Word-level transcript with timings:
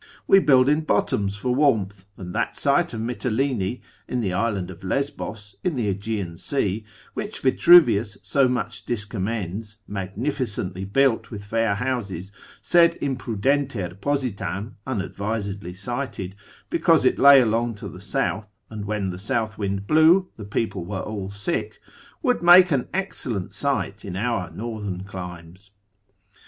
We 0.25 0.39
build 0.39 0.67
in 0.67 0.81
bottoms 0.81 1.35
for 1.35 1.53
warmth: 1.53 2.05
and 2.17 2.33
that 2.33 2.55
site 2.55 2.91
of 2.95 3.01
Mitylene 3.01 3.81
in 4.07 4.19
the 4.19 4.33
island 4.33 4.71
of 4.71 4.83
Lesbos, 4.83 5.53
in 5.63 5.75
the 5.75 5.89
Aegean 5.89 6.39
sea, 6.39 6.85
which 7.13 7.41
Vitruvius 7.41 8.17
so 8.23 8.47
much 8.49 8.83
discommends, 8.87 9.77
magnificently 9.87 10.85
built 10.85 11.29
with 11.29 11.45
fair 11.45 11.75
houses, 11.75 12.31
sed 12.63 12.97
imprudenter 12.99 13.93
positam 13.93 14.73
unadvisedly 14.87 15.75
sited, 15.75 16.33
because 16.71 17.05
it 17.05 17.19
lay 17.19 17.39
along 17.39 17.75
to 17.75 17.87
the 17.87 18.01
south, 18.01 18.51
and 18.71 18.85
when 18.85 19.11
the 19.11 19.19
south 19.19 19.59
wind 19.59 19.85
blew, 19.85 20.29
the 20.35 20.45
people 20.45 20.83
were 20.83 21.01
all 21.01 21.29
sick, 21.29 21.79
would 22.23 22.41
make 22.41 22.71
an 22.71 22.87
excellent 22.91 23.53
site 23.53 24.03
in 24.03 24.15
our 24.15 24.49
northern 24.49 25.03
climes. 25.03 25.69